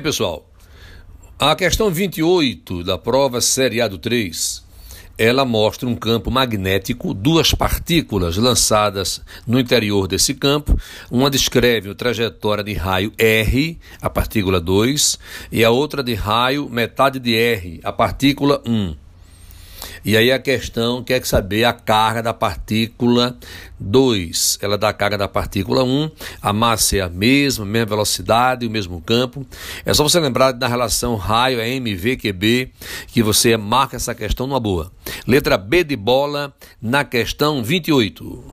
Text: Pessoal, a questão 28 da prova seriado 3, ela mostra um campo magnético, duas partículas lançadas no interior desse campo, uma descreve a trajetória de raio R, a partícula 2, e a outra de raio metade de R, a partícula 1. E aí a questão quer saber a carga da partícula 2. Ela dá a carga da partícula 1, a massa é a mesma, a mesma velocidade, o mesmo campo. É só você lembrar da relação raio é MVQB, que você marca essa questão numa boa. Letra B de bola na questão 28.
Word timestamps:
Pessoal, 0.00 0.48
a 1.38 1.54
questão 1.54 1.90
28 1.90 2.82
da 2.82 2.96
prova 2.96 3.40
seriado 3.40 3.98
3, 3.98 4.64
ela 5.18 5.44
mostra 5.44 5.86
um 5.86 5.94
campo 5.94 6.30
magnético, 6.30 7.12
duas 7.12 7.52
partículas 7.52 8.38
lançadas 8.38 9.20
no 9.46 9.60
interior 9.60 10.08
desse 10.08 10.32
campo, 10.32 10.74
uma 11.10 11.28
descreve 11.28 11.90
a 11.90 11.94
trajetória 11.94 12.64
de 12.64 12.72
raio 12.72 13.12
R, 13.18 13.78
a 14.00 14.08
partícula 14.08 14.58
2, 14.58 15.18
e 15.52 15.62
a 15.62 15.70
outra 15.70 16.02
de 16.02 16.14
raio 16.14 16.68
metade 16.70 17.18
de 17.18 17.34
R, 17.34 17.80
a 17.84 17.92
partícula 17.92 18.62
1. 18.66 18.99
E 20.04 20.16
aí 20.16 20.32
a 20.32 20.38
questão 20.38 21.04
quer 21.04 21.24
saber 21.26 21.64
a 21.64 21.72
carga 21.72 22.22
da 22.22 22.32
partícula 22.32 23.36
2. 23.78 24.58
Ela 24.62 24.78
dá 24.78 24.88
a 24.88 24.92
carga 24.92 25.18
da 25.18 25.28
partícula 25.28 25.84
1, 25.84 26.10
a 26.40 26.52
massa 26.52 26.96
é 26.96 27.00
a 27.00 27.08
mesma, 27.08 27.64
a 27.64 27.68
mesma 27.68 27.86
velocidade, 27.86 28.66
o 28.66 28.70
mesmo 28.70 29.00
campo. 29.00 29.46
É 29.84 29.92
só 29.92 30.02
você 30.02 30.18
lembrar 30.18 30.52
da 30.52 30.66
relação 30.66 31.16
raio 31.16 31.60
é 31.60 31.68
MVQB, 31.68 32.70
que 33.08 33.22
você 33.22 33.56
marca 33.56 33.96
essa 33.96 34.14
questão 34.14 34.46
numa 34.46 34.60
boa. 34.60 34.90
Letra 35.26 35.58
B 35.58 35.84
de 35.84 35.96
bola 35.96 36.54
na 36.80 37.04
questão 37.04 37.62
28. 37.62 38.44